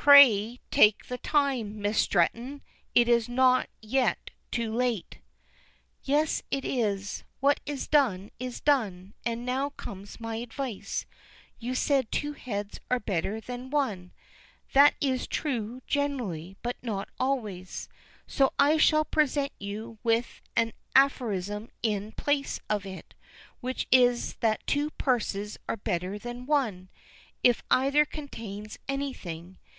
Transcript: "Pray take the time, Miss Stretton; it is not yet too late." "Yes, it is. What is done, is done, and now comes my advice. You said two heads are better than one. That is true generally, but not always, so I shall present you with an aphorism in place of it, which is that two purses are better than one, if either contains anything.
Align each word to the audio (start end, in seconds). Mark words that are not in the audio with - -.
"Pray 0.00 0.58
take 0.72 1.06
the 1.06 1.18
time, 1.18 1.80
Miss 1.80 1.98
Stretton; 2.00 2.62
it 2.96 3.08
is 3.08 3.28
not 3.28 3.68
yet 3.80 4.30
too 4.50 4.74
late." 4.74 5.20
"Yes, 6.02 6.42
it 6.50 6.64
is. 6.64 7.22
What 7.38 7.60
is 7.64 7.86
done, 7.86 8.32
is 8.40 8.60
done, 8.60 9.14
and 9.24 9.46
now 9.46 9.68
comes 9.70 10.18
my 10.18 10.36
advice. 10.36 11.06
You 11.60 11.76
said 11.76 12.10
two 12.10 12.32
heads 12.32 12.80
are 12.90 12.98
better 12.98 13.40
than 13.40 13.70
one. 13.70 14.10
That 14.72 14.94
is 15.00 15.28
true 15.28 15.80
generally, 15.86 16.56
but 16.60 16.76
not 16.82 17.08
always, 17.20 17.88
so 18.26 18.52
I 18.58 18.78
shall 18.78 19.04
present 19.04 19.52
you 19.60 19.98
with 20.02 20.40
an 20.56 20.72
aphorism 20.96 21.70
in 21.84 22.10
place 22.12 22.58
of 22.68 22.84
it, 22.84 23.14
which 23.60 23.86
is 23.92 24.34
that 24.36 24.66
two 24.66 24.90
purses 24.92 25.56
are 25.68 25.76
better 25.76 26.18
than 26.18 26.46
one, 26.46 26.88
if 27.44 27.62
either 27.70 28.04
contains 28.04 28.76
anything. 28.88 29.58